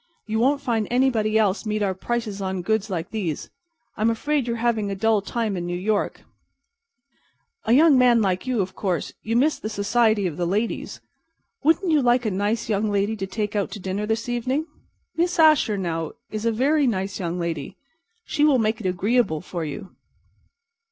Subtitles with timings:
[0.25, 3.51] You won't find anybody else meet our prices on goods like these.
[3.95, 6.21] I'm afraid you're having a dull time in New York, Mr.
[6.23, 7.11] Platt.
[7.65, 11.01] A young man like you—of course, you miss the society of the ladies.
[11.63, 14.65] Wouldn't you like a nice young lady to take out to dinner this evening?
[15.17, 17.77] Miss Asher, now, is a very nice young lady;
[18.25, 19.95] she will make it agreeable for you."